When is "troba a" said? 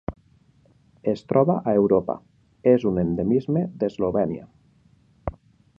1.31-1.75